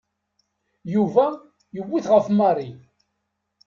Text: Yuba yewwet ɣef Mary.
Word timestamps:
Yuba 0.93 1.25
yewwet 1.75 2.05
ɣef 2.13 2.25
Mary. 2.37 2.69